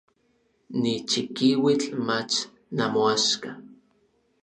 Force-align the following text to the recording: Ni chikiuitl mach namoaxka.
Ni 0.81 0.93
chikiuitl 1.09 1.87
mach 2.07 2.35
namoaxka. 2.75 3.49